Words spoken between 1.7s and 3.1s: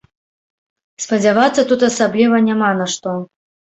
тут асабліва няма на што.